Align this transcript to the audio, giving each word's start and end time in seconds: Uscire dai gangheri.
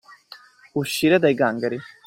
Uscire 0.81 1.19
dai 1.19 1.35
gangheri. 1.35 1.79